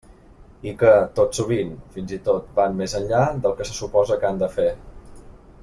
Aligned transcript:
I 0.69 0.71
que, 0.83 0.93
tot 1.19 1.37
sovint, 1.39 1.69
fins 1.97 2.15
i 2.17 2.19
tot 2.29 2.49
van 2.61 2.75
més 2.81 2.95
enllà 3.01 3.21
del 3.45 3.55
que 3.61 3.69
se 3.71 3.77
suposa 3.81 4.19
que 4.23 4.29
han 4.31 4.41
de 4.45 4.49
fer. 4.59 4.67